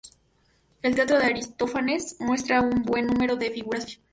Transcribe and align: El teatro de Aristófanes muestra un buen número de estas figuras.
El 0.81 0.95
teatro 0.95 1.19
de 1.19 1.25
Aristófanes 1.27 2.15
muestra 2.19 2.63
un 2.63 2.81
buen 2.81 3.05
número 3.05 3.35
de 3.35 3.45
estas 3.45 3.53
figuras. 3.59 3.99